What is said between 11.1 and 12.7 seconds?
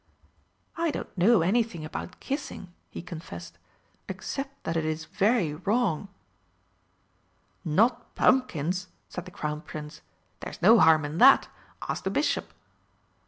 that! Ask the bishop!"